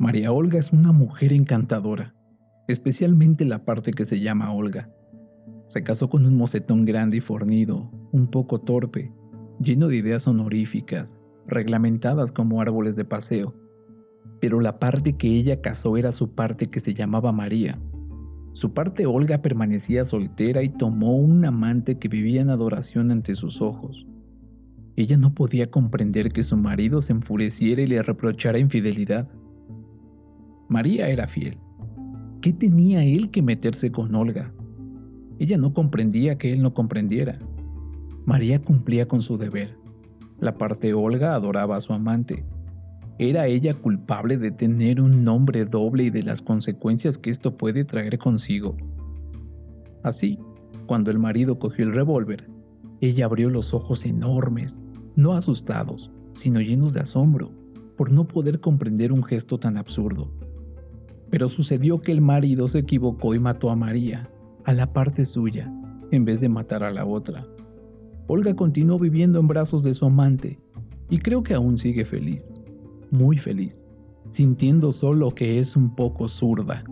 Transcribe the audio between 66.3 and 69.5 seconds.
de matar a la otra. Olga continuó viviendo en